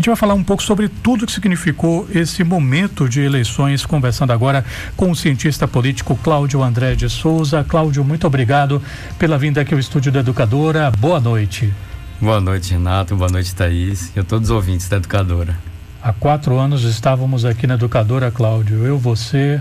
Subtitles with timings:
[0.00, 4.64] gente vai falar um pouco sobre tudo que significou esse momento de eleições, conversando agora
[4.96, 7.62] com o cientista político Cláudio André de Souza.
[7.68, 8.82] Cláudio, muito obrigado
[9.18, 10.90] pela vinda aqui ao estúdio da Educadora.
[10.90, 11.70] Boa noite.
[12.18, 13.14] Boa noite, Renato.
[13.14, 14.10] Boa noite, Thaís.
[14.16, 15.58] E a todos os ouvintes da Educadora.
[16.02, 18.86] Há quatro anos estávamos aqui na Educadora, Cláudio.
[18.86, 19.60] Eu, você,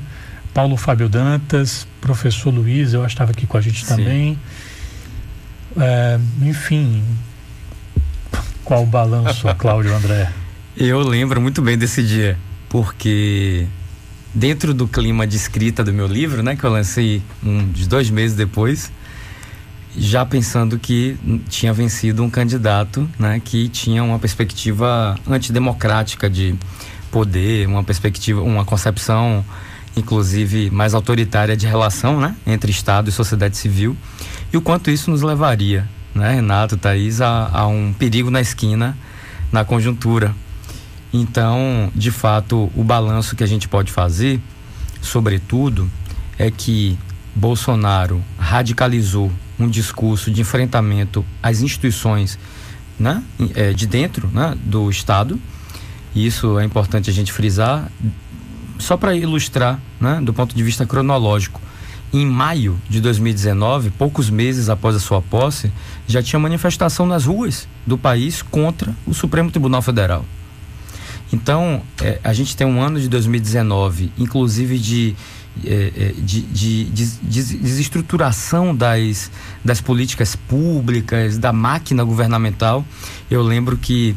[0.53, 4.39] Paulo Fábio Dantas, professor Luiz, eu estava aqui com a gente também.
[5.77, 7.03] É, enfim,
[8.69, 10.31] qual o balanço, Cláudio André?
[10.77, 12.37] Eu lembro muito bem desse dia,
[12.69, 13.65] porque
[14.31, 18.37] dentro do clima de escrita do meu livro, né, que eu lancei uns dois meses
[18.37, 18.91] depois,
[19.97, 21.17] já pensando que
[21.49, 26.53] tinha vencido um candidato, né, que tinha uma perspectiva antidemocrática de
[27.09, 29.43] poder, uma perspectiva, uma concepção,
[29.97, 33.97] inclusive mais autoritária de relação, né, entre Estado e sociedade civil,
[34.53, 38.97] e o quanto isso nos levaria né, Renato, Thaís, a um perigo na esquina,
[39.51, 40.33] na conjuntura.
[41.11, 44.39] Então, de fato, o balanço que a gente pode fazer,
[45.01, 45.89] sobretudo,
[46.37, 46.97] é que
[47.35, 52.37] Bolsonaro radicalizou um discurso de enfrentamento às instituições
[52.97, 53.23] né,
[53.55, 55.39] é, de dentro né, do Estado.
[56.15, 57.91] Isso é importante a gente frisar,
[58.77, 61.61] só para ilustrar, né, do ponto de vista cronológico
[62.11, 65.71] em maio de 2019, poucos meses após a sua posse,
[66.07, 70.25] já tinha manifestação nas ruas do país contra o Supremo Tribunal Federal.
[71.31, 75.15] Então, é, a gente tem um ano de 2019, inclusive de,
[75.63, 79.29] é, é de, de, de, de, desestruturação das,
[79.63, 82.83] das políticas públicas, da máquina governamental.
[83.29, 84.15] Eu lembro que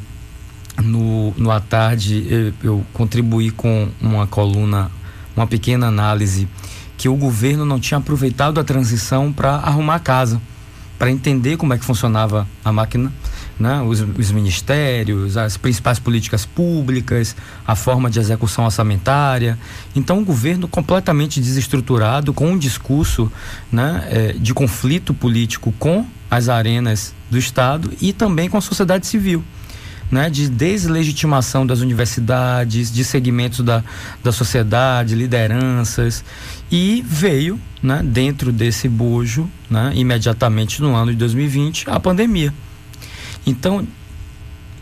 [0.82, 4.90] no, no à tarde eu, eu contribuí com uma coluna,
[5.36, 6.48] uma pequena análise
[6.96, 10.40] que o governo não tinha aproveitado a transição para arrumar a casa,
[10.98, 13.12] para entender como é que funcionava a máquina,
[13.58, 13.80] né?
[13.82, 17.34] Os, os, ministérios, as principais políticas públicas,
[17.66, 19.58] a forma de execução orçamentária.
[19.94, 23.30] Então, o governo completamente desestruturado, com um discurso
[23.70, 29.06] né, é, de conflito político com as arenas do Estado e também com a sociedade
[29.06, 29.44] civil
[30.12, 33.83] né, de deslegitimação das universidades, de segmentos da,
[34.23, 36.23] da sociedade, lideranças,
[36.70, 42.52] e veio, né, dentro desse bojo, né, imediatamente no ano de 2020, a pandemia.
[43.46, 43.89] Então,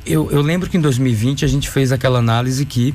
[0.05, 2.93] eu, eu lembro que em 2020 a gente fez aquela análise que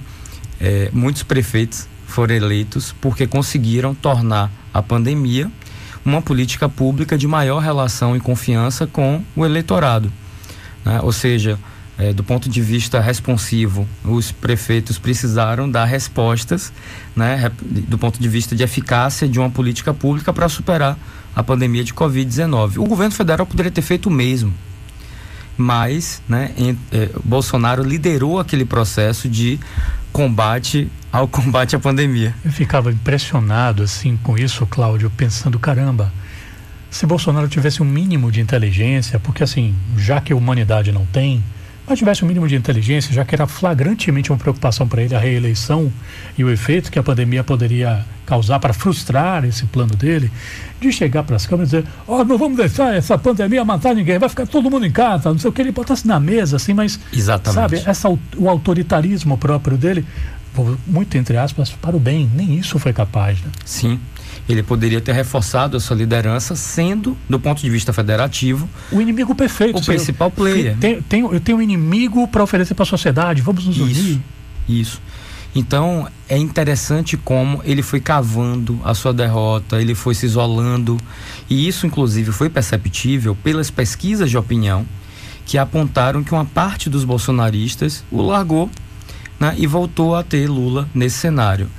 [0.59, 5.49] é, muitos prefeitos foram eleitos porque conseguiram tornar a pandemia
[6.03, 10.11] uma política pública de maior relação e confiança com o eleitorado.
[10.83, 10.99] Né?
[11.01, 11.57] Ou seja,
[11.97, 16.71] é, do ponto de vista responsivo, os prefeitos precisaram dar respostas,
[17.15, 20.97] né, do ponto de vista de eficácia de uma política pública para superar
[21.35, 22.77] a pandemia de Covid-19.
[22.77, 24.53] O governo federal poderia ter feito o mesmo,
[25.57, 29.59] mas né, em, é, Bolsonaro liderou aquele processo de
[30.11, 32.35] combate ao combate à pandemia.
[32.43, 36.11] Eu ficava impressionado assim com isso, Cláudio, pensando caramba.
[36.89, 41.43] Se Bolsonaro tivesse um mínimo de inteligência, porque assim, já que a humanidade não tem,
[41.87, 45.19] mas tivesse um mínimo de inteligência, já que era flagrantemente uma preocupação para ele a
[45.19, 45.91] reeleição
[46.37, 50.31] e o efeito que a pandemia poderia causar para frustrar esse plano dele,
[50.81, 53.93] de chegar para as câmeras e dizer: Ó, oh, não vamos deixar essa pandemia matar
[53.93, 56.55] ninguém, vai ficar todo mundo em casa, não sei o que, ele botasse na mesa,
[56.55, 56.99] assim, mas.
[57.13, 57.77] Exatamente.
[57.77, 60.05] Sabe, essa, o autoritarismo próprio dele,
[60.87, 63.51] muito entre aspas, para o bem, nem isso foi capaz, né?
[63.63, 63.99] Sim
[64.47, 69.33] ele poderia ter reforçado a sua liderança, sendo, do ponto de vista federativo, o inimigo
[69.33, 69.79] perfeito.
[69.79, 70.77] O principal player.
[70.77, 73.91] Tem, tem, eu tenho um inimigo para oferecer para a sociedade, vamos nos unir.
[73.91, 74.21] Isso.
[74.67, 75.01] Isso.
[75.55, 80.99] Então é interessante como ele foi cavando a sua derrota, ele foi se isolando,
[81.49, 84.85] e isso, inclusive, foi perceptível pelas pesquisas de opinião
[85.45, 88.69] que apontaram que uma parte dos bolsonaristas o largou
[89.39, 91.69] né, e voltou a ter Lula nesse cenário.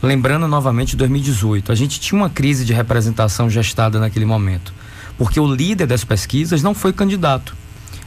[0.00, 4.72] Lembrando novamente 2018, a gente tinha uma crise de representação gestada naquele momento,
[5.16, 7.56] porque o líder das pesquisas não foi candidato,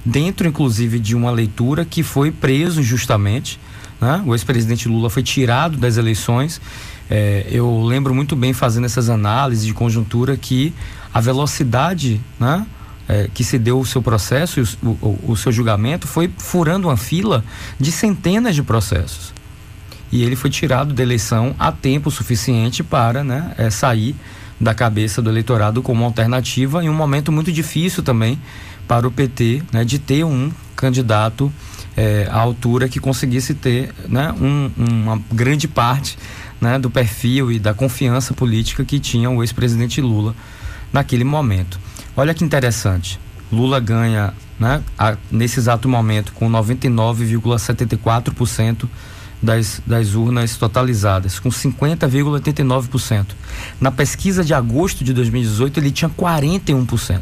[0.06, 3.60] dentro inclusive de uma leitura que foi preso injustamente.
[4.00, 4.24] Né?
[4.26, 6.62] O ex-presidente Lula foi tirado das eleições.
[7.10, 10.74] É, eu lembro muito bem fazendo essas análises de conjuntura que
[11.14, 12.66] a velocidade né,
[13.06, 16.96] é, que se deu o seu processo, o, o, o seu julgamento, foi furando uma
[16.96, 17.44] fila
[17.78, 19.41] de centenas de processos
[20.12, 24.16] e ele foi tirado da eleição a tempo suficiente para né, é, sair
[24.60, 28.40] da cabeça do eleitorado como alternativa em um momento muito difícil também
[28.88, 31.52] para o PT né, de ter um candidato
[31.96, 36.18] é, à altura que conseguisse ter né, um, uma grande parte
[36.60, 40.36] né, do perfil e da confiança política que tinha o ex-presidente Lula
[40.92, 41.80] naquele momento.
[42.16, 43.20] Olha que interessante.
[43.52, 48.88] Lula ganha né, a, nesse exato momento, com 99,74%
[49.42, 53.26] das, das urnas totalizadas, com 50,89%.
[53.80, 57.20] Na pesquisa de agosto de 2018, ele tinha 41%.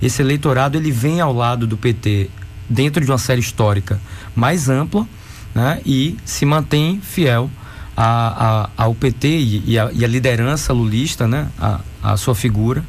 [0.00, 2.30] Esse eleitorado ele vem ao lado do PT
[2.68, 4.00] dentro de uma série histórica
[4.34, 5.06] mais ampla
[5.54, 7.50] né, e se mantém fiel
[7.96, 12.34] a, a, ao PT e, e, a, e, a, liderança lulista, né, a, a sua
[12.34, 12.82] figura,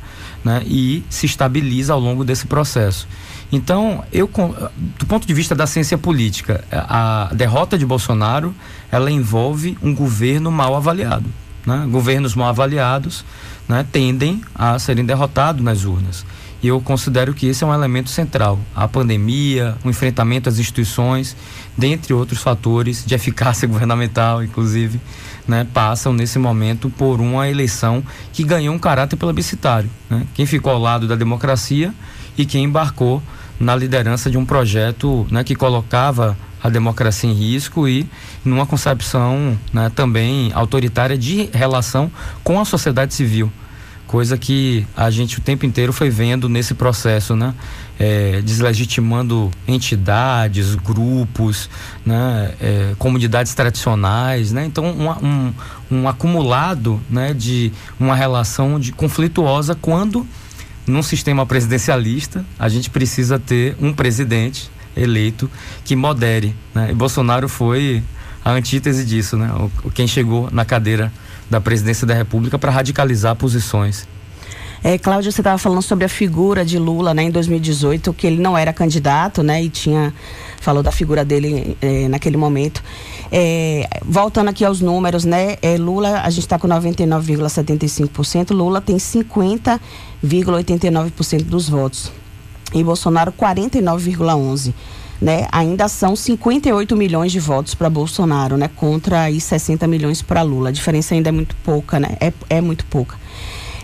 [0.44, 3.08] né, e se estabiliza ao longo desse processo.
[3.54, 4.28] Então, eu,
[4.98, 8.52] do ponto de vista da ciência política, a derrota de Bolsonaro,
[8.92, 11.30] ela envolve um governo mal avaliado.
[11.64, 11.88] Né?
[11.92, 13.24] Governos mal avaliados
[13.70, 16.26] né, tendem a serem derrotados nas urnas.
[16.64, 18.58] E eu considero que esse é um elemento central.
[18.76, 21.36] A pandemia, o enfrentamento às instituições,
[21.78, 25.00] dentre outros fatores de eficácia governamental, inclusive,
[25.48, 29.92] né, passam nesse momento por uma eleição que ganhou um caráter plebiscitário.
[30.10, 30.26] Né?
[30.34, 31.94] Quem ficou ao lado da democracia
[32.36, 33.22] e quem embarcou
[33.60, 38.08] na liderança de um projeto né, que colocava a democracia em risco e
[38.44, 42.12] numa concepção né, também autoritária de relação
[42.44, 43.52] com a sociedade civil
[44.14, 47.52] coisa que a gente o tempo inteiro foi vendo nesse processo, né?
[48.00, 51.68] É, deslegitimando entidades, grupos,
[52.06, 52.54] né?
[52.62, 54.66] É, comunidades tradicionais, né?
[54.66, 55.54] Então um, um,
[55.90, 57.34] um, acumulado, né?
[57.34, 60.28] De uma relação de conflituosa quando
[60.86, 65.50] num sistema presidencialista a gente precisa ter um presidente eleito
[65.84, 66.92] que modere, né?
[66.92, 68.04] E Bolsonaro foi
[68.44, 69.50] a antítese disso, né?
[69.84, 71.12] O, quem chegou na cadeira
[71.50, 74.08] da presidência da República para radicalizar posições.
[74.84, 78.42] É, Cláudio, você estava falando sobre a figura de Lula, né, em 2018, que ele
[78.42, 80.14] não era candidato, né, e tinha
[80.60, 82.84] falou da figura dele é, naquele momento.
[83.32, 88.98] É, voltando aqui aos números, né, é, Lula, a gente está com 99,75%, Lula tem
[88.98, 92.12] 50,89% dos votos
[92.74, 94.74] e Bolsonaro 49,11%.
[95.22, 100.42] Né, ainda são 58 milhões de votos para Bolsonaro, né, contra aí 60 milhões para
[100.42, 100.68] Lula.
[100.68, 102.18] A diferença ainda é muito pouca, né?
[102.20, 103.16] É, é muito pouca.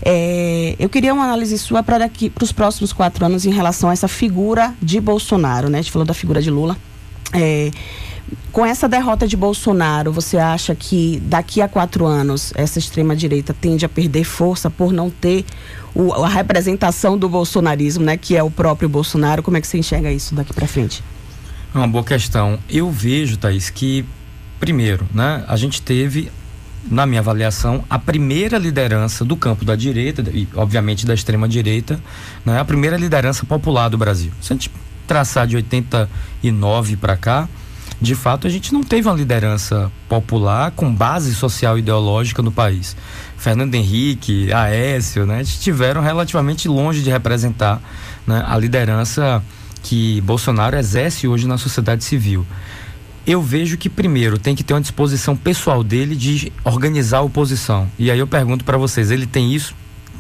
[0.02, 3.90] É, eu queria uma análise sua para daqui para os próximos quatro anos em relação
[3.90, 5.80] a essa figura de Bolsonaro, né?
[5.80, 6.78] A gente falou da figura de Lula.
[7.34, 7.70] É,
[8.52, 13.54] com essa derrota de Bolsonaro, você acha que daqui a quatro anos essa extrema direita
[13.54, 15.46] tende a perder força por não ter
[15.94, 18.18] o, a representação do bolsonarismo, né?
[18.18, 19.44] Que é o próprio Bolsonaro.
[19.44, 21.04] Como é que você enxerga isso daqui para frente?
[21.74, 22.58] É uma boa questão.
[22.70, 24.06] Eu vejo, Thaís, que
[24.60, 25.44] primeiro, né?
[25.48, 26.32] A gente teve
[26.90, 32.00] na minha avaliação, a primeira liderança do campo da direita, e obviamente da extrema direita,
[32.46, 34.32] né, a primeira liderança popular do Brasil.
[34.42, 34.72] Se a gente
[35.08, 37.50] traçar de 89 para cá,
[38.02, 42.52] de fato a gente não teve uma liderança popular com base social e ideológica no
[42.52, 42.96] país.
[43.38, 47.82] Fernando Henrique, Aécio, né, estiveram relativamente longe de representar
[48.26, 49.44] né, a liderança
[49.84, 52.46] que Bolsonaro exerce hoje na sociedade civil
[53.26, 57.90] eu vejo que primeiro tem que ter uma disposição pessoal dele de organizar a oposição.
[57.98, 59.76] E aí eu pergunto para vocês, ele tem isso?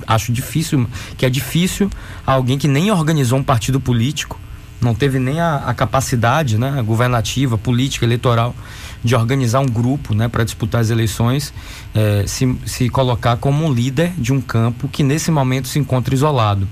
[0.07, 0.87] Acho difícil,
[1.17, 1.89] que é difícil
[2.25, 4.39] alguém que nem organizou um partido político,
[4.81, 8.55] não teve nem a, a capacidade, né, governativa, política, eleitoral
[9.03, 11.53] de organizar um grupo, né, para disputar as eleições,
[11.93, 16.13] eh, se, se colocar como um líder de um campo que nesse momento se encontra
[16.13, 16.67] isolado.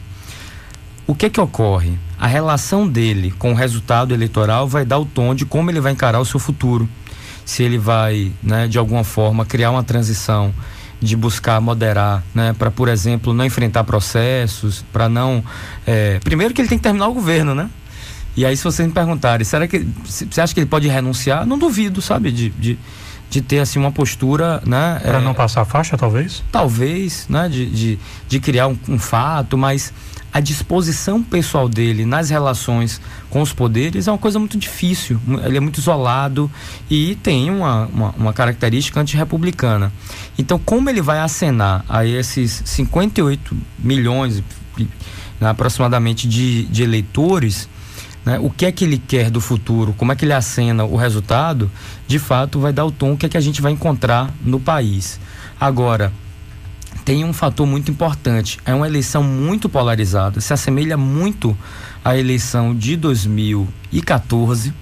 [1.06, 1.98] O que que ocorre?
[2.20, 5.92] A relação dele com o resultado eleitoral vai dar o tom de como ele vai
[5.92, 6.90] encarar o seu futuro.
[7.46, 10.54] Se ele vai, né, de alguma forma, criar uma transição
[11.00, 15.44] de buscar moderar, né, para, por exemplo, não enfrentar processos, para não.
[15.86, 17.70] É, primeiro que ele tem que terminar o governo, né?
[18.36, 21.46] E aí, se vocês me perguntarem, será que você acha que ele pode renunciar?
[21.46, 22.78] Não duvido, sabe, de, de,
[23.30, 25.00] de ter assim uma postura, né?
[25.02, 26.44] Para é, não passar a faixa, talvez?
[26.52, 27.50] Talvez, né?
[27.50, 29.94] De, de, de criar um, um fato, mas
[30.32, 35.20] a disposição pessoal dele nas relações com os poderes é uma coisa muito difícil.
[35.44, 36.52] Ele é muito isolado
[36.90, 39.92] e tem uma, uma, uma característica antirrepublicana.
[40.38, 44.44] Então, como ele vai acenar a esses 58 milhões
[45.40, 47.68] né, aproximadamente de, de eleitores,
[48.26, 50.96] né, o que é que ele quer do futuro, como é que ele acena o
[50.96, 51.72] resultado,
[52.08, 55.20] de fato vai dar o tom que é que a gente vai encontrar no país.
[55.60, 56.12] Agora,
[57.04, 58.60] tem um fator muito importante.
[58.66, 61.58] É uma eleição muito polarizada, se assemelha muito
[62.04, 64.74] à eleição de 2014,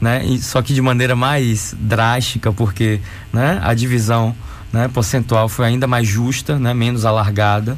[0.00, 0.24] né?
[0.24, 3.00] E, só que de maneira mais drástica, porque
[3.32, 4.34] né, a divisão
[4.72, 7.76] né, percentual foi ainda mais justa, né, menos alargada.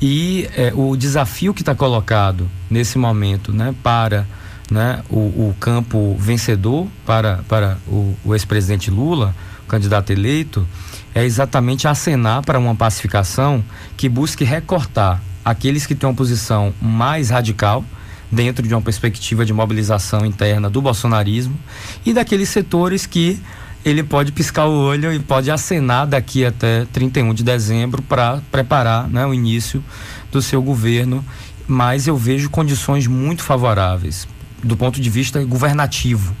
[0.00, 4.26] E é, o desafio que está colocado nesse momento né, para
[4.70, 9.34] né, o, o campo vencedor, para, para o, o ex-presidente Lula,
[9.66, 10.66] candidato eleito,
[11.14, 13.64] é exatamente acenar para uma pacificação
[13.96, 17.84] que busque recortar aqueles que têm uma posição mais radical,
[18.30, 21.58] dentro de uma perspectiva de mobilização interna do bolsonarismo
[22.06, 23.40] e daqueles setores que
[23.84, 29.08] ele pode piscar o olho e pode acenar daqui até 31 de dezembro para preparar
[29.08, 29.82] né, o início
[30.30, 31.24] do seu governo.
[31.66, 34.28] Mas eu vejo condições muito favoráveis
[34.62, 36.34] do ponto de vista governativo.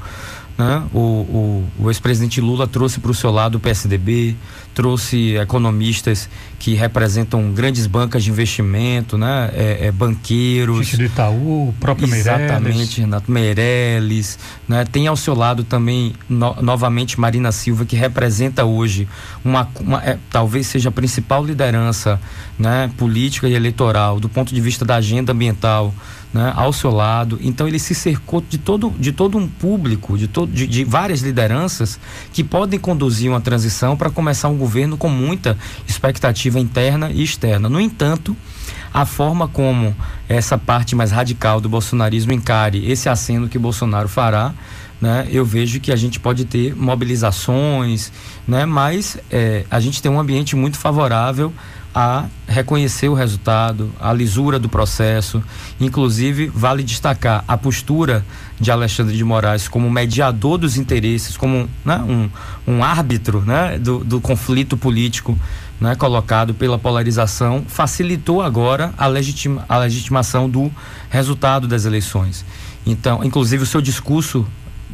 [0.60, 0.82] Né?
[0.92, 4.36] O, o, o ex-presidente Lula trouxe para o seu lado o PSDB,
[4.74, 9.50] trouxe economistas que representam grandes bancas de investimento, né?
[9.54, 10.86] É, é, banqueiros.
[10.86, 12.96] Gente do Itaú, o próprio Exatamente, Meirelles.
[12.96, 14.38] Renato Meirelles.
[14.68, 14.84] Né?
[14.84, 19.08] Tem ao seu lado também, no, novamente, Marina Silva, que representa hoje
[19.42, 22.20] uma, uma é, talvez seja a principal liderança
[22.58, 22.90] né?
[22.98, 25.94] política e eleitoral do ponto de vista da agenda ambiental
[26.32, 27.38] né, ao seu lado.
[27.42, 31.20] Então ele se cercou de todo, de todo um público, de, todo, de, de várias
[31.20, 31.98] lideranças
[32.32, 35.56] que podem conduzir uma transição para começar um governo com muita
[35.86, 37.68] expectativa interna e externa.
[37.68, 38.36] No entanto,
[38.92, 39.94] a forma como
[40.28, 44.52] essa parte mais radical do bolsonarismo encare esse aceno que Bolsonaro fará,
[45.00, 48.12] né, eu vejo que a gente pode ter mobilizações,
[48.46, 51.52] né, mas é, a gente tem um ambiente muito favorável
[51.94, 55.42] a reconhecer o resultado, a lisura do processo.
[55.80, 58.24] Inclusive, vale destacar a postura
[58.58, 62.30] de Alexandre de Moraes como mediador dos interesses, como né, um,
[62.66, 65.36] um árbitro né, do, do conflito político
[65.80, 70.70] né, colocado pela polarização, facilitou agora a, legitima, a legitimação do
[71.08, 72.44] resultado das eleições.
[72.86, 74.46] Então, inclusive, o seu discurso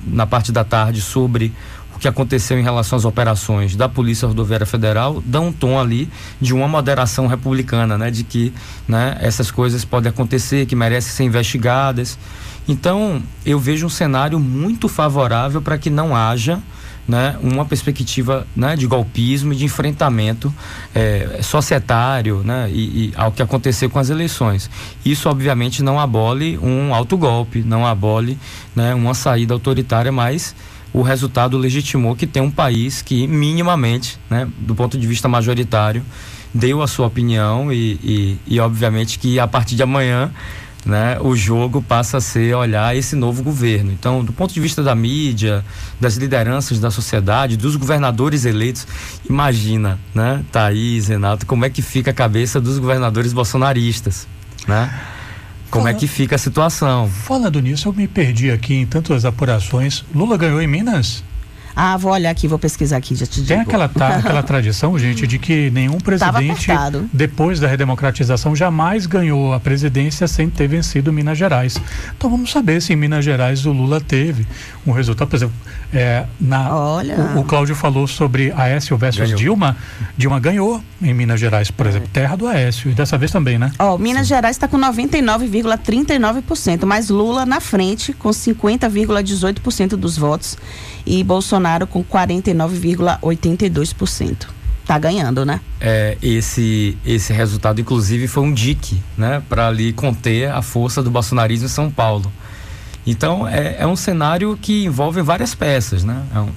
[0.07, 1.53] na parte da tarde sobre
[1.97, 6.11] o que aconteceu em relação às operações da Polícia Rodoviária Federal dá um tom ali
[6.39, 8.53] de uma moderação republicana, né, de que
[8.87, 12.19] né, essas coisas podem acontecer, que merecem ser investigadas.
[12.69, 16.61] Então, eu vejo um cenário muito favorável para que não haja
[17.09, 20.53] né, uma perspectiva né, de golpismo e de enfrentamento
[20.95, 24.69] é, societário né, e, e, ao que aconteceu com as eleições.
[25.03, 28.39] Isso, obviamente, não abole um autogolpe, não abole
[28.75, 30.55] né, uma saída autoritária, mas
[30.97, 36.03] o resultado legitimou que tem um país que minimamente, né, do ponto de vista majoritário,
[36.55, 40.33] deu a sua opinião e, e, e obviamente que a partir de amanhã
[40.87, 43.93] né, o jogo passa a ser olhar esse novo governo.
[43.93, 45.63] Então, do ponto de vista da mídia,
[46.01, 48.87] das lideranças da sociedade, dos governadores eleitos,
[49.29, 54.27] imagina, né, Thaís, Renato, como é que fica a cabeça dos governadores bolsonaristas,
[54.67, 54.91] né?
[55.77, 57.07] Como Fala, é que fica a situação?
[57.07, 60.03] Falando nisso, eu me perdi aqui em tantas apurações.
[60.15, 61.23] Lula ganhou em Minas?
[61.79, 63.49] Ah, vou olhar aqui, vou pesquisar aqui, já te digo.
[63.49, 66.69] Tem aquela, ta, aquela tradição, gente, de que nenhum presidente,
[67.13, 71.79] depois da redemocratização, jamais ganhou a presidência sem ter vencido Minas Gerais.
[72.17, 74.47] Então vamos saber se em Minas Gerais o Lula teve
[74.87, 75.29] um resultado.
[75.29, 75.55] Por exemplo,
[75.93, 77.15] é, na, Olha.
[77.35, 79.37] O, o Cláudio falou sobre Aécio versus ganhou.
[79.37, 79.77] Dilma.
[80.17, 82.91] Dilma ganhou em Minas Gerais, por exemplo, terra do Aécio.
[82.91, 83.71] E dessa vez também, né?
[83.79, 84.35] Ó, Minas Sim.
[84.35, 90.57] Gerais está com 99,39%, mas Lula na frente com 50,18% dos votos
[91.07, 94.49] e Bolsonaro com 49,82%.
[94.85, 95.61] Tá ganhando, né?
[95.81, 99.43] É, esse, esse resultado, inclusive, foi um dique, né?
[99.49, 102.33] Para ali conter a força do bolsonarismo em São Paulo.
[103.07, 106.23] Então, é, é um cenário que envolve várias peças, né?
[106.35, 106.51] É um,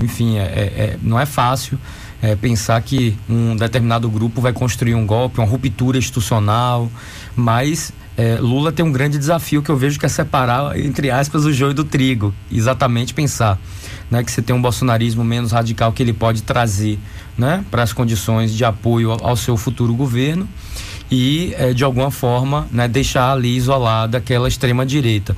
[0.00, 1.76] enfim, é, é, é não é fácil
[2.22, 6.88] é, pensar que um determinado grupo vai construir um golpe, uma ruptura institucional,
[7.34, 11.44] mas é, Lula tem um grande desafio que eu vejo que é separar, entre aspas,
[11.44, 12.34] o joio do trigo.
[12.50, 13.58] Exatamente pensar
[14.10, 16.98] né, que você tem um bolsonarismo menos radical que ele pode trazer
[17.36, 20.46] né, para as condições de apoio ao, ao seu futuro governo
[21.10, 25.36] e, é, de alguma forma, né, deixar ali isolada aquela extrema-direita.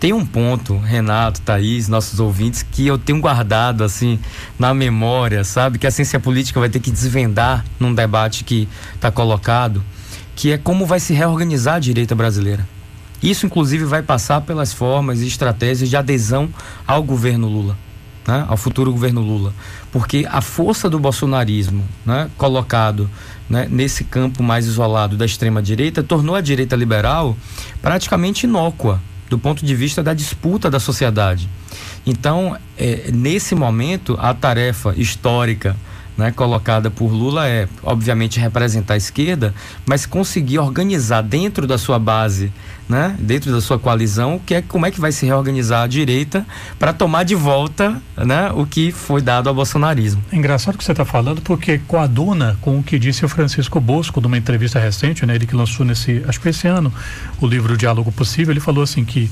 [0.00, 4.18] Tem um ponto, Renato, Thaís, nossos ouvintes, que eu tenho guardado assim
[4.58, 5.78] na memória, sabe?
[5.78, 9.82] Que a ciência política vai ter que desvendar num debate que está colocado,
[10.34, 12.66] que é como vai se reorganizar a direita brasileira.
[13.22, 16.48] Isso, inclusive, vai passar pelas formas e estratégias de adesão
[16.86, 17.76] ao governo Lula
[18.26, 19.52] né, ao futuro governo Lula.
[19.92, 23.08] Porque a força do bolsonarismo né, colocado
[23.48, 27.36] né, nesse campo mais isolado da extrema-direita tornou a direita liberal
[27.80, 31.48] praticamente inócua do ponto de vista da disputa da sociedade.
[32.06, 35.76] Então, é, nesse momento, a tarefa histórica
[36.16, 39.54] né, colocada por Lula é, obviamente, representar a esquerda,
[39.86, 42.52] mas conseguir organizar dentro da sua base,
[42.88, 46.46] né, dentro da sua coalizão, que é, como é que vai se reorganizar a direita
[46.78, 50.22] para tomar de volta né, o que foi dado ao bolsonarismo.
[50.30, 54.20] É engraçado que você está falando, porque coaduna com o que disse o Francisco Bosco
[54.20, 56.92] numa entrevista recente, né, ele que lançou nesse, acho que esse ano,
[57.40, 59.30] o livro Diálogo Possível, ele falou assim que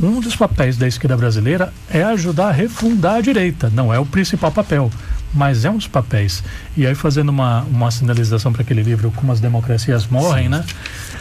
[0.00, 4.06] um dos papéis da esquerda brasileira é ajudar a refundar a direita, não é o
[4.06, 4.90] principal papel
[5.32, 6.42] mas é um dos papéis.
[6.76, 10.50] E aí, fazendo uma, uma sinalização para aquele livro, Como as Democracias Morrem, Sim.
[10.50, 10.64] né?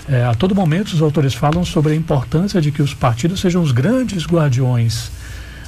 [0.08, 3.62] É, a todo momento, os autores falam sobre a importância de que os partidos sejam
[3.62, 5.12] os grandes guardiões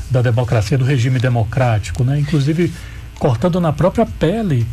[0.09, 2.19] da democracia, do regime democrático, né?
[2.19, 2.73] Inclusive,
[3.19, 4.65] cortando na própria pele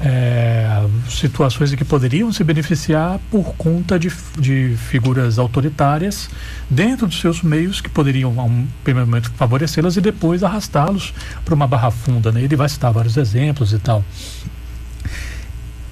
[0.00, 6.30] é, situações em que poderiam se beneficiar por conta de, de figuras autoritárias
[6.70, 11.12] dentro dos seus meios que poderiam, a um primeiro momento, favorecê-las e depois arrastá-los
[11.44, 12.32] para uma barra funda.
[12.32, 12.42] Né?
[12.42, 14.02] Ele vai citar vários exemplos e tal.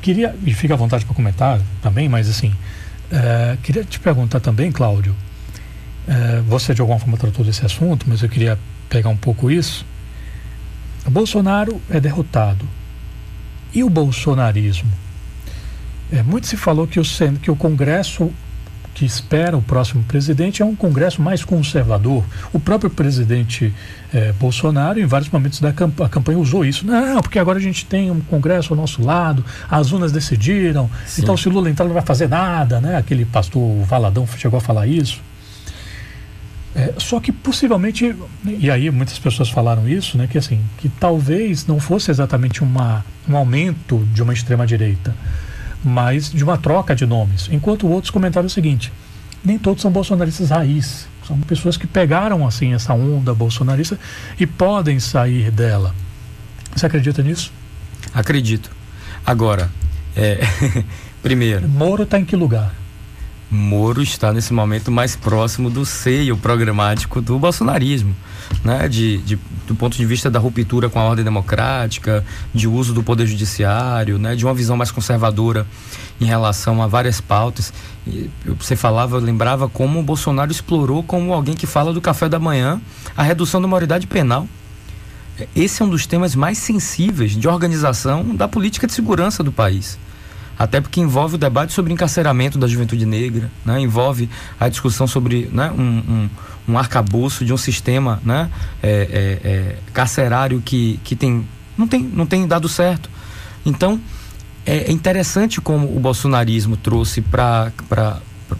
[0.00, 2.54] Queria, e fica à vontade para comentar também, mas assim,
[3.10, 5.14] é, queria te perguntar também, Cláudio,
[6.06, 9.84] é, você de alguma forma tratou desse assunto, mas eu queria pegar um pouco isso.
[11.06, 12.77] Bolsonaro é derrotado
[13.74, 14.90] e o bolsonarismo?
[16.12, 17.02] É, muito se falou que o,
[17.42, 18.32] que o Congresso
[18.98, 22.24] que espera o próximo presidente é um Congresso mais conservador.
[22.52, 23.72] O próprio presidente
[24.12, 26.84] é, Bolsonaro, em vários momentos da camp campanha, usou isso.
[26.84, 31.22] Não, porque agora a gente tem um Congresso ao nosso lado, as urnas decidiram, Sim.
[31.22, 32.96] então se Lula entrar não vai fazer nada, né?
[32.96, 35.20] Aquele pastor Valadão chegou a falar isso.
[36.78, 41.66] É, só que possivelmente, e aí muitas pessoas falaram isso, né, que assim, que talvez
[41.66, 45.12] não fosse exatamente uma, um aumento de uma extrema direita,
[45.82, 47.48] mas de uma troca de nomes.
[47.50, 48.92] Enquanto outros comentaram o seguinte:
[49.44, 53.98] nem todos são bolsonaristas raiz, são pessoas que pegaram assim essa onda bolsonarista
[54.38, 55.92] e podem sair dela.
[56.76, 57.52] Você acredita nisso?
[58.14, 58.70] Acredito.
[59.26, 59.68] Agora,
[60.14, 60.38] é,
[61.24, 61.68] primeiro.
[61.68, 62.72] Moro está em que lugar?
[63.50, 68.14] Moro está nesse momento mais próximo do seio programático do bolsonarismo,
[68.62, 68.86] né?
[68.88, 73.02] De, de, do ponto de vista da ruptura com a ordem democrática, de uso do
[73.02, 74.36] poder judiciário, né?
[74.36, 75.66] De uma visão mais conservadora
[76.20, 77.72] em relação a várias pautas.
[78.06, 78.28] E
[78.58, 82.78] você falava, lembrava como o Bolsonaro explorou como alguém que fala do café da manhã
[83.16, 84.46] a redução da maioridade penal.
[85.56, 89.98] Esse é um dos temas mais sensíveis de organização da política de segurança do país
[90.58, 93.80] até porque envolve o debate sobre encarceramento da juventude negra, né?
[93.80, 96.30] envolve a discussão sobre né, um, um,
[96.68, 98.50] um arcabouço de um sistema né,
[98.82, 101.46] é, é, é, carcerário que, que tem,
[101.76, 103.08] não, tem, não tem dado certo.
[103.64, 104.00] Então,
[104.66, 107.72] é interessante como o bolsonarismo trouxe para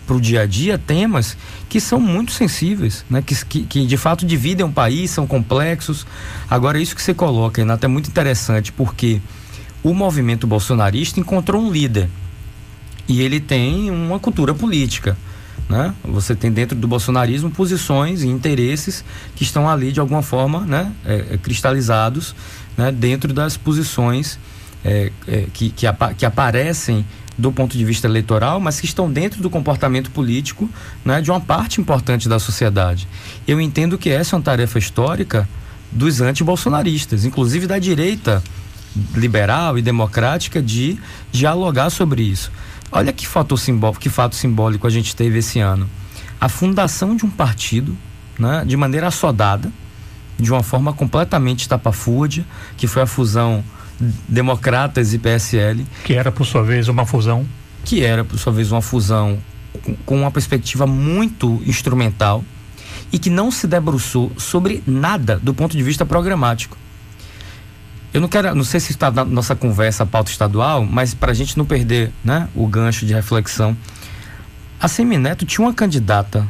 [0.07, 1.37] para o dia a dia temas
[1.69, 3.23] que são muito sensíveis, né?
[3.23, 6.07] que, que, que, de fato dividem o país, são complexos.
[6.49, 9.21] Agora, isso que você coloca, Renato, é muito interessante, porque
[9.83, 12.09] o movimento bolsonarista encontrou um líder
[13.09, 15.17] e ele tem uma cultura política.
[15.69, 15.95] Né?
[16.05, 20.93] Você tem dentro do bolsonarismo posições e interesses que estão ali de alguma forma né,
[21.05, 22.35] é, é, cristalizados
[22.77, 24.39] né, dentro das posições
[24.85, 27.05] é, é, que, que, apa que, aparecem
[27.37, 30.69] do ponto de vista eleitoral, mas que estão dentro do comportamento político
[31.05, 33.07] né, de uma parte importante da sociedade.
[33.47, 35.49] Eu entendo que essa é uma tarefa histórica
[35.93, 38.43] dos anti-bolsonaristas, inclusive da direita
[39.15, 40.99] liberal e democrática de
[41.31, 42.51] dialogar sobre isso.
[42.91, 45.89] Olha que fato simbólico, que fato simbólico a gente teve esse ano.
[46.41, 47.97] A fundação de um partido,
[48.39, 49.71] né, de maneira assodada,
[50.39, 52.45] de uma forma completamente estapafúrdia,
[52.77, 53.63] que foi a fusão
[54.29, 55.85] Democratas e PSL.
[56.05, 57.45] Que era, por sua vez, uma fusão.
[57.85, 59.39] Que era, por sua vez, uma fusão
[60.07, 62.45] com uma perspectiva muito instrumental
[63.13, 66.77] e que não se debruçou sobre nada do ponto de vista programático.
[68.19, 71.31] Eu não quero, não sei se está na nossa conversa a pauta estadual, mas para
[71.31, 73.77] a gente não perder né, o gancho de reflexão,
[74.81, 76.45] a Semineto tinha uma candidata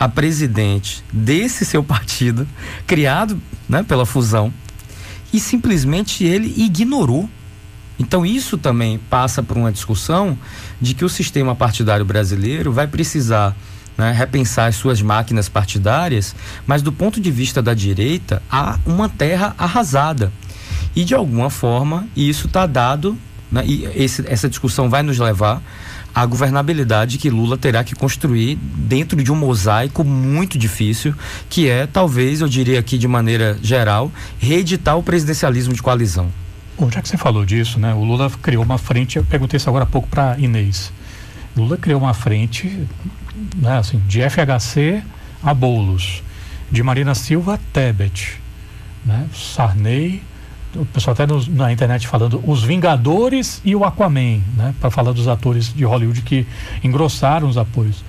[0.00, 2.44] a presidente desse seu partido,
[2.88, 4.52] criado né, pela fusão,
[5.32, 7.30] e simplesmente ele ignorou.
[8.00, 10.36] Então isso também passa por uma discussão
[10.80, 13.56] de que o sistema partidário brasileiro vai precisar
[13.96, 16.34] né, repensar as suas máquinas partidárias,
[16.66, 20.32] mas do ponto de vista da direita, há uma terra arrasada.
[20.94, 23.16] E de alguma forma, isso está dado,
[23.50, 25.62] né, e esse, essa discussão vai nos levar
[26.14, 31.14] à governabilidade que Lula terá que construir dentro de um mosaico muito difícil,
[31.48, 36.28] que é, talvez, eu diria aqui de maneira geral, reeditar o presidencialismo de coalizão.
[36.78, 39.68] Bom, já que você falou disso, né, o Lula criou uma frente, eu perguntei isso
[39.68, 40.92] agora há pouco para Inês.
[41.56, 42.86] Lula criou uma frente
[43.56, 45.02] né, assim, de FHC
[45.42, 46.22] a Boulos,
[46.70, 48.40] de Marina Silva a Tebet,
[49.04, 50.22] né, Sarney
[50.74, 54.74] o pessoal até nos, na internet falando os Vingadores e o Aquaman, né?
[54.80, 56.46] Para falar dos atores de Hollywood que
[56.82, 58.04] engrossaram os apoios.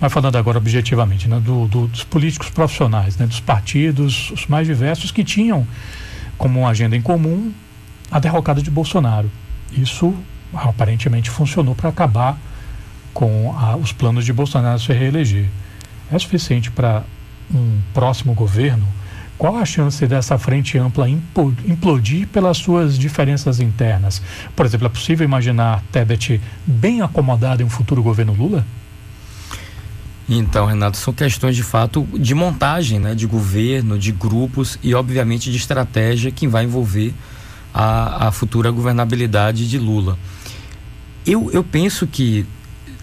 [0.00, 1.40] Mas falando agora objetivamente, né?
[1.40, 3.26] Do, do, dos políticos profissionais, né?
[3.26, 5.66] Dos partidos, os mais diversos que tinham
[6.38, 7.52] como agenda em comum
[8.10, 9.30] a derrocada de Bolsonaro.
[9.72, 10.14] Isso
[10.54, 12.38] aparentemente funcionou para acabar
[13.12, 15.46] com a, os planos de Bolsonaro se reeleger.
[16.10, 17.04] É suficiente para
[17.54, 18.86] um próximo governo
[19.40, 24.20] qual a chance dessa frente ampla implodir pelas suas diferenças internas?
[24.54, 28.66] Por exemplo, é possível imaginar Tebet bem acomodado em um futuro governo Lula?
[30.28, 35.50] Então, Renato, são questões de fato de montagem, né, de governo, de grupos e, obviamente,
[35.50, 37.14] de estratégia que vai envolver
[37.72, 40.18] a, a futura governabilidade de Lula.
[41.24, 42.44] Eu, eu penso que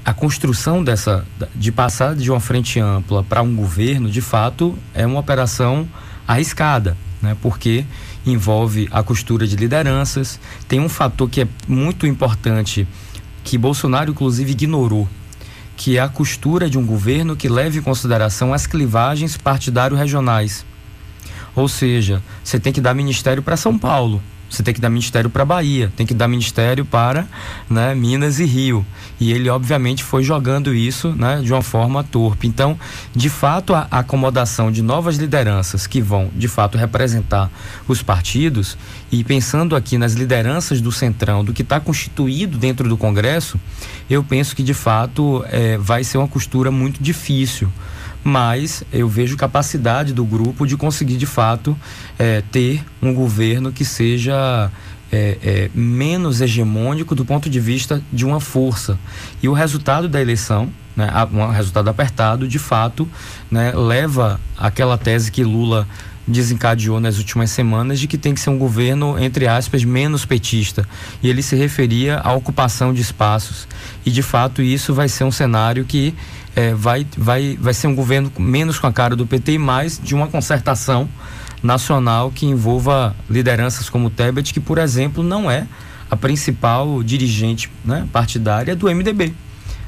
[0.06, 5.04] a construção dessa, de passar de uma frente ampla para um governo, de fato, é
[5.04, 5.88] uma operação
[6.28, 7.86] arriscada, né, porque
[8.26, 10.40] envolve a costura de lideranças.
[10.68, 12.88] Tem um fator que é muito importante
[13.44, 15.08] que Bolsonaro, inclusive, ignorou
[15.78, 20.66] que é a costura de um governo que leve em consideração as clivagens partidário-regionais.
[21.56, 25.30] Ou seja, você tem que dar ministério para São Paulo, você tem que dar ministério
[25.30, 27.28] para Bahia, tem que dar ministério para
[27.70, 28.86] né, Minas e Rio.
[29.20, 32.48] E ele, obviamente, foi jogando isso né, de uma forma torpe.
[32.48, 32.80] Então,
[33.16, 37.50] de fato, a, acomodação de novas lideranças que vão, de fato, representar
[37.88, 38.78] os partidos,
[39.12, 43.60] e pensando aqui nas lideranças do Centrão, do que está constituído dentro do Congresso,
[44.10, 47.72] eu penso que, de fato, é, vai ser uma costura muito difícil
[48.28, 51.78] mas eu vejo capacidade do grupo de conseguir de fato
[52.20, 54.70] é, ter um governo que seja
[55.10, 59.00] é, é, menos hegemônico do ponto de vista de uma força.
[59.42, 63.08] E o resultado da eleição, né, um resultado apertado, de fato,
[63.50, 65.88] né, leva aquela tese que Lula
[66.28, 70.86] desencadeou nas últimas semanas de que tem que ser um governo, entre aspas, menos petista.
[71.24, 73.66] E ele se referia à ocupação de espaços.
[74.06, 76.14] E, de fato, isso vai ser um cenário que
[76.58, 80.02] é, vai, vai, vai ser um governo menos com a cara do PT e mais
[80.04, 81.08] de uma concertação
[81.62, 85.68] nacional que envolva lideranças como o Tebet, que, por exemplo, não é
[86.10, 89.36] a principal dirigente né, partidária do MDB.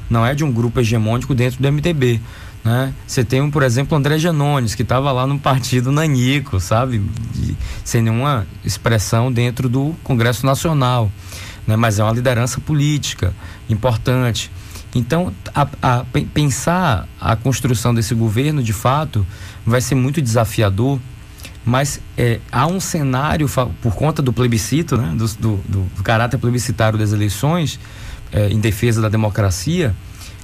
[0.08, 2.20] Não é de um grupo hegemônico dentro do MDB.
[2.62, 2.94] Né?
[3.04, 7.02] Você tem, por exemplo, André Janones, que estava lá no partido Nanico, sabe?
[7.34, 11.10] De, sem nenhuma expressão dentro do Congresso Nacional.
[11.66, 11.74] Né?
[11.74, 13.34] Mas é uma liderança política
[13.68, 14.52] importante.
[14.94, 19.26] Então, a, a, pensar a construção desse governo, de fato,
[19.64, 20.98] vai ser muito desafiador,
[21.64, 23.48] mas é, há um cenário,
[23.80, 25.56] por conta do plebiscito, né, do, do,
[25.96, 27.78] do caráter plebiscitário das eleições,
[28.32, 29.94] é, em defesa da democracia,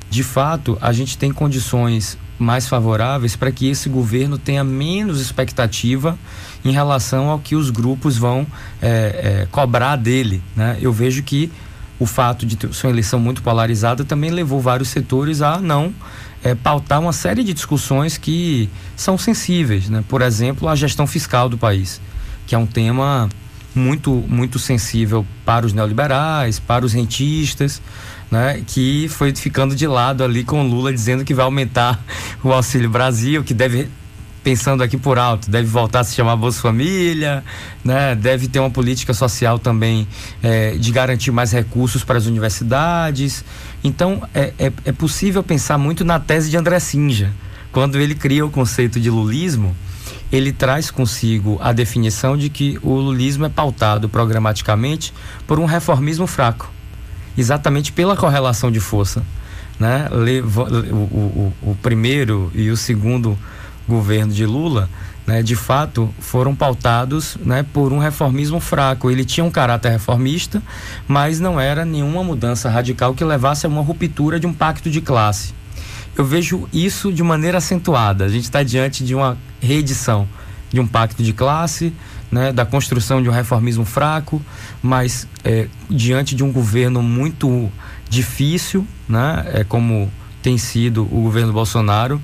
[0.08, 6.18] de fato, a gente tem condições mais favoráveis para que esse governo tenha menos expectativa
[6.64, 8.46] em relação ao que os grupos vão
[8.80, 10.42] é, é, cobrar dele.
[10.54, 10.78] Né?
[10.80, 11.50] Eu vejo que
[11.98, 15.94] o fato de ter uma eleição muito polarizada também levou vários setores a não
[16.42, 20.04] é, pautar uma série de discussões que são sensíveis, né?
[20.08, 22.00] Por exemplo, a gestão fiscal do país,
[22.46, 23.28] que é um tema
[23.74, 27.82] muito muito sensível para os neoliberais, para os rentistas,
[28.30, 28.62] né?
[28.66, 32.00] Que foi ficando de lado ali com Lula dizendo que vai aumentar
[32.44, 33.88] o Auxílio Brasil, que deve
[34.46, 37.42] pensando aqui por alto, deve voltar a se chamar Bolsa Família,
[37.84, 38.14] né?
[38.14, 40.06] deve ter uma política social também
[40.40, 43.44] é, de garantir mais recursos para as universidades.
[43.82, 47.32] Então, é, é, é, possível pensar muito na tese de André Sinja.
[47.72, 49.74] Quando ele cria o conceito de lulismo,
[50.30, 55.12] ele traz consigo a definição de que o lulismo é pautado programaticamente
[55.44, 56.70] por um reformismo fraco,
[57.36, 59.24] exatamente pela correlação de força.
[59.76, 60.08] Né?
[60.12, 63.36] O, o, o primeiro e o segundo
[63.88, 64.88] governo de Lula,
[65.26, 69.10] né, de fato, foram pautados né, por um reformismo fraco.
[69.10, 70.62] Ele tinha um caráter reformista,
[71.08, 75.00] mas não era nenhuma mudança radical que levasse a uma ruptura de um pacto de
[75.00, 75.52] classe.
[76.16, 78.24] Eu vejo isso de maneira acentuada.
[78.24, 80.28] A gente está diante de uma reedição
[80.72, 81.92] de um pacto de classe,
[82.30, 84.42] né, da construção de um reformismo fraco,
[84.82, 87.70] mas é, diante de um governo muito
[88.08, 90.10] difícil, né, é como
[90.42, 92.20] tem sido o governo Bolsonaro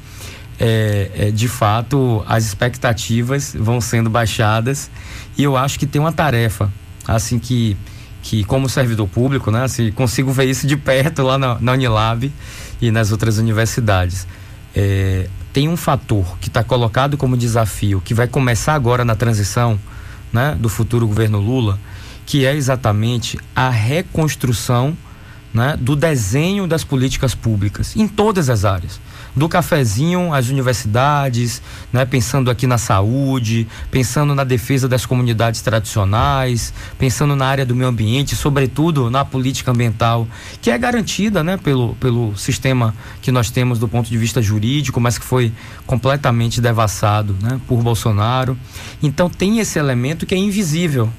[0.64, 4.88] é, é, de fato as expectativas vão sendo baixadas
[5.36, 6.72] e eu acho que tem uma tarefa
[7.06, 7.76] assim que
[8.22, 12.32] que como servidor público, né, assim, consigo ver isso de perto lá na, na Unilab
[12.80, 14.28] e nas outras universidades.
[14.76, 19.76] É, tem um fator que está colocado como desafio, que vai começar agora na transição
[20.32, 21.80] né, do futuro governo Lula,
[22.24, 24.96] que é exatamente a reconstrução
[25.52, 29.00] né, do desenho das políticas públicas em todas as áreas
[29.34, 36.72] do cafezinho às universidades, né, pensando aqui na saúde, pensando na defesa das comunidades tradicionais,
[36.98, 40.26] pensando na área do meio ambiente, sobretudo na política ambiental,
[40.60, 45.00] que é garantida né, pelo, pelo sistema que nós temos do ponto de vista jurídico,
[45.00, 45.52] mas que foi
[45.86, 48.56] completamente devassado né, por Bolsonaro.
[49.02, 51.10] Então tem esse elemento que é invisível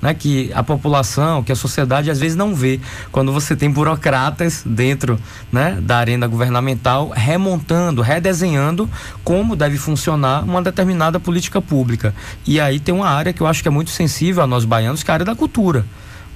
[0.00, 2.80] né, que a população, que a sociedade às vezes não vê.
[3.10, 5.18] Quando você tem burocratas dentro
[5.52, 8.88] né, da arena governamental remontando, redesenhando
[9.24, 12.14] como deve funcionar uma determinada política pública.
[12.46, 15.02] E aí tem uma área que eu acho que é muito sensível a nós baianos,
[15.02, 15.84] que é a área da cultura.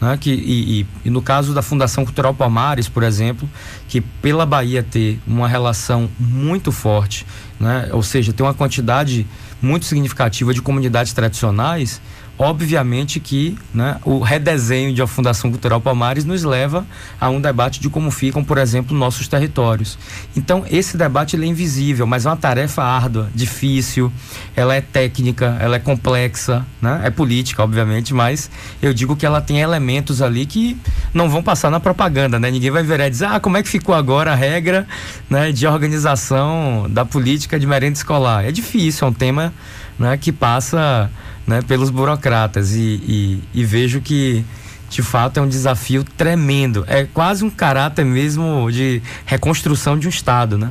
[0.00, 3.48] Né, que, e, e, e, no caso da Fundação Cultural Palmares, por exemplo,
[3.86, 7.24] que pela Bahia ter uma relação muito forte,
[7.60, 9.24] né, ou seja, tem uma quantidade
[9.62, 12.00] muito significativa de comunidades tradicionais,
[12.38, 16.84] Obviamente que né, o redesenho de a Fundação Cultural Palmares nos leva
[17.20, 19.98] a um debate de como ficam, por exemplo, nossos territórios.
[20.36, 24.12] Então, esse debate é invisível, mas é uma tarefa árdua, difícil,
[24.56, 27.02] ela é técnica, ela é complexa, né?
[27.04, 30.76] é política, obviamente, mas eu digo que ela tem elementos ali que
[31.12, 32.50] não vão passar na propaganda, né?
[32.50, 34.86] Ninguém vai virar e dizer, ah, como é que ficou agora a regra
[35.28, 38.44] né, de organização da política de merenda escolar?
[38.44, 39.52] É difícil, é um tema
[39.98, 41.10] né, que passa
[41.46, 44.44] né, pelos burocratas e, e, e vejo que
[44.88, 46.84] de fato é um desafio tremendo.
[46.86, 50.70] É quase um caráter mesmo de reconstrução de um Estado, né?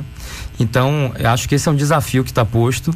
[0.60, 2.94] Então, acho que esse é um desafio que está posto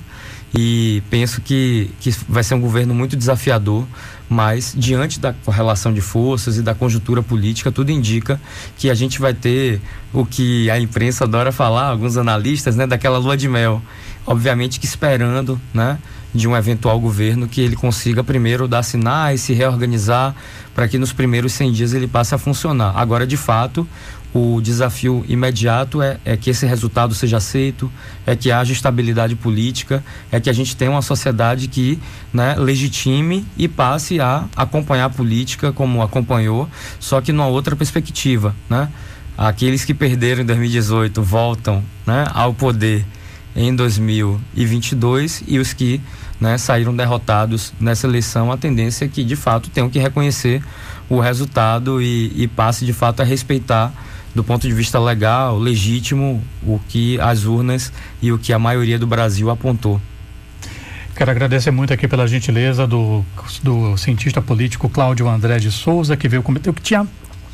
[0.55, 3.85] e penso que, que vai ser um governo muito desafiador,
[4.29, 8.41] mas diante da correlação de forças e da conjuntura política, tudo indica
[8.77, 9.81] que a gente vai ter
[10.12, 13.83] o que a imprensa adora falar, alguns analistas, né, daquela lua de mel.
[14.27, 15.99] Obviamente que esperando, né,
[16.35, 20.35] de um eventual governo que ele consiga primeiro dar sinais, se reorganizar,
[20.75, 22.93] para que nos primeiros 100 dias ele passe a funcionar.
[22.97, 23.89] Agora, de fato,
[24.35, 27.91] o desafio imediato é, é, que esse resultado seja aceito,
[28.27, 31.99] é que haja estabilidade política, é que a gente tenha uma sociedade que
[32.33, 36.69] né, legitime e passe a acompanhar a política como acompanhou,
[37.01, 38.55] só que numa outra perspectiva.
[38.69, 38.89] Né?
[39.39, 43.07] Aqueles que perderam em 2018 voltam né, ao poder
[43.57, 46.01] em 2022 e os que
[46.38, 50.62] né, saíram derrotados nessa eleição, a tendência é que de fato tenham que reconhecer
[51.09, 53.92] o resultado e, e passe de fato a respeitar
[54.35, 57.90] do ponto de vista legal, legítimo, o que as urnas
[58.21, 59.99] e o que a maioria do Brasil apontou.
[61.16, 63.25] Quero agradecer muito aqui pela gentileza do,
[63.62, 66.66] do cientista político Cláudio André de Souza, que veio comentar.
[66.66, 67.07] Eu tinha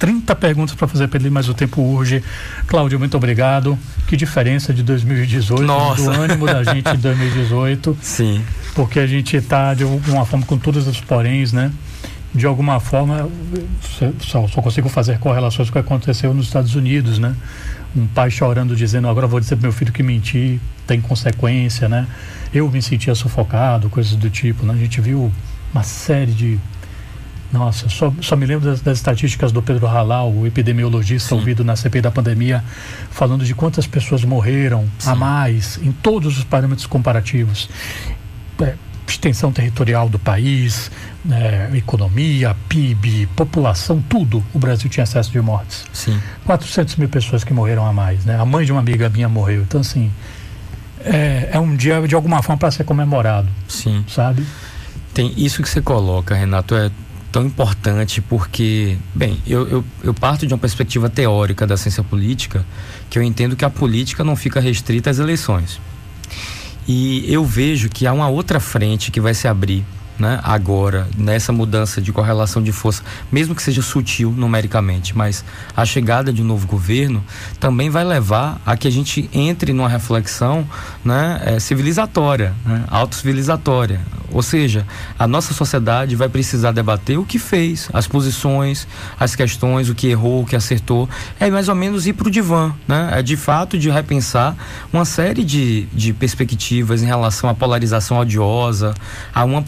[0.02, 2.24] 30 perguntas para fazer para ele, mas o tempo urge.
[2.66, 3.78] Cláudio, muito obrigado.
[4.08, 6.02] Que diferença de 2018, Nossa.
[6.02, 7.96] do ânimo da gente em 2018.
[8.02, 8.42] Sim.
[8.74, 11.70] Porque a gente está de uma forma com todos os poréns, né?
[12.34, 13.30] De alguma forma,
[14.18, 17.36] só, só consigo fazer correlações com o que aconteceu nos Estados Unidos, né?
[17.94, 22.08] Um pai chorando, dizendo: agora vou dizer para meu filho que mentir tem consequência, né?
[22.52, 24.74] Eu me sentia sufocado, coisas do tipo, né?
[24.74, 25.32] A gente viu
[25.72, 26.58] uma série de
[27.52, 31.34] nossa, só, só me lembro das, das, estatísticas do Pedro Halal, o epidemiologista Sim.
[31.34, 32.64] ouvido na CPI da pandemia,
[33.10, 35.10] falando de quantas pessoas morreram Sim.
[35.10, 37.68] a mais em todos os parâmetros comparativos.
[38.60, 38.74] É,
[39.06, 40.90] extensão territorial do país,
[41.30, 44.42] é, economia, PIB, população, tudo.
[44.54, 45.84] O Brasil tinha excesso de mortes.
[45.92, 46.18] Sim.
[46.44, 48.24] 400 mil pessoas que morreram a mais.
[48.24, 48.40] Né?
[48.40, 49.62] A mãe de uma amiga minha morreu.
[49.62, 50.10] Então, assim,
[51.04, 53.48] é, é um dia de alguma forma para ser comemorado.
[53.68, 54.04] Sim.
[54.08, 54.46] Sabe?
[55.12, 56.90] Tem isso que você coloca, Renato, é
[57.32, 62.64] tão importante porque, bem, eu, eu, eu, parto de uma perspectiva teórica da ciência política,
[63.08, 65.80] que eu entendo que a política não fica restrita às eleições.
[66.86, 69.82] E eu vejo que há uma outra frente que vai se abrir
[70.18, 75.44] né, agora, nessa mudança de correlação de força, mesmo que seja sutil numericamente, mas
[75.76, 77.24] a chegada de um novo governo
[77.58, 80.66] também vai levar a que a gente entre numa reflexão
[81.04, 84.00] né, é, civilizatória, né, autocivilizatória.
[84.32, 84.86] Ou seja,
[85.18, 88.88] a nossa sociedade vai precisar debater o que fez, as posições,
[89.20, 91.08] as questões, o que errou, o que acertou.
[91.38, 93.10] É mais ou menos ir para o divã, né?
[93.12, 94.56] É de fato de repensar
[94.92, 98.94] uma série de, de perspectivas em relação à polarização odiosa,
[99.34, 99.62] a uma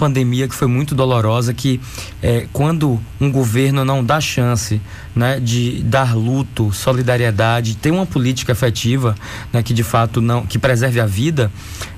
[0.49, 1.81] que foi muito dolorosa, que
[2.23, 4.81] é, quando um governo não dá chance
[5.15, 9.15] né, de dar luto, solidariedade, ter uma política efetiva
[9.53, 11.51] né, que de fato não, que preserve a vida,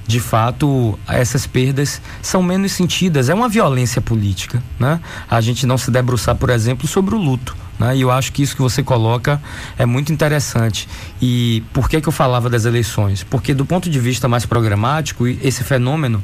[0.06, 3.28] de fato essas perdas são menos sentidas.
[3.28, 5.00] É uma violência política, né?
[5.28, 7.56] A gente não se debruçar, por exemplo, sobre o luto.
[7.78, 7.96] Né?
[7.96, 9.40] E eu acho que isso que você coloca
[9.76, 10.88] é muito interessante.
[11.20, 13.22] E por que, que eu falava das eleições?
[13.22, 16.22] Porque, do ponto de vista mais programático, esse fenômeno,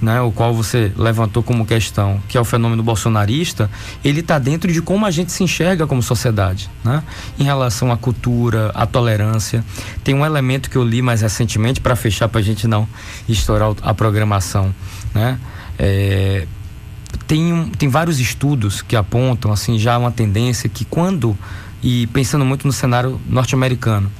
[0.00, 3.70] né, o qual você levantou como questão, que é o fenômeno bolsonarista,
[4.04, 7.02] ele está dentro de como a gente se enxerga como sociedade, né?
[7.38, 9.64] em relação à cultura, à tolerância.
[10.04, 12.88] Tem um elemento que eu li mais recentemente, para fechar, para a gente não
[13.28, 14.72] estourar a programação.
[15.12, 15.38] Né?
[15.78, 16.46] É,
[17.26, 21.36] tem, um, tem vários estudos que apontam assim já uma tendência que quando
[21.82, 24.10] e pensando muito no cenário norte-americano,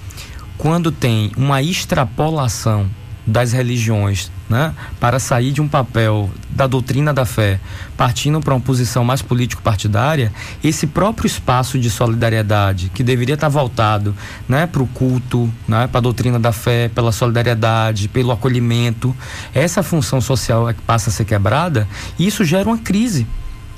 [0.57, 2.89] quando tem uma extrapolação
[3.27, 7.61] das religiões né, para sair de um papel da doutrina da fé,
[7.97, 10.33] partindo para uma posição mais político-partidária,
[10.65, 14.15] esse próprio espaço de solidariedade, que deveria estar voltado
[14.49, 19.15] né, para o culto, né, para a doutrina da fé, pela solidariedade, pelo acolhimento,
[19.55, 21.87] essa função social é que passa a ser quebrada,
[22.19, 23.27] e isso gera uma crise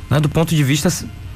[0.09, 0.89] né, do ponto de vista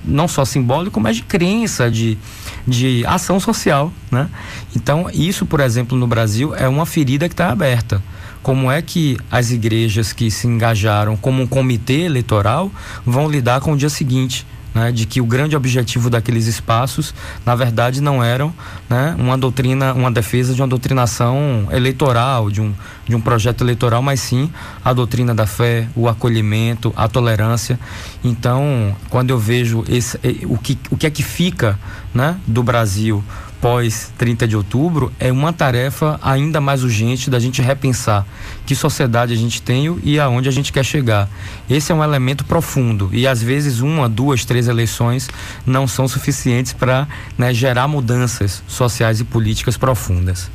[0.04, 2.18] não só simbólico, mas de crença, de,
[2.66, 3.90] de ação social.
[4.10, 4.28] Né?
[4.76, 8.02] Então, isso, por exemplo, no Brasil é uma ferida que está aberta
[8.44, 12.70] como é que as igrejas que se engajaram como um comitê eleitoral
[13.04, 14.46] vão lidar com o dia seguinte.
[14.74, 17.14] Né, de que o grande objetivo daqueles espaços,
[17.46, 18.52] na verdade, não eram
[18.90, 22.74] né, uma doutrina, uma defesa de uma doutrinação eleitoral, de um,
[23.06, 24.50] de um projeto eleitoral, mas sim
[24.84, 27.78] a doutrina da fé, o acolhimento, a tolerância.
[28.24, 31.78] Então, quando eu vejo esse, o, que, o que é que fica
[32.12, 33.22] né, do Brasil
[33.64, 38.26] pós 30 de outubro é uma tarefa ainda mais urgente da gente repensar
[38.66, 41.30] que sociedade a gente tem e aonde a gente quer chegar.
[41.68, 45.30] Esse é um elemento profundo e às vezes uma, duas, três eleições
[45.64, 50.50] não são suficientes para né, gerar mudanças sociais e políticas profundas.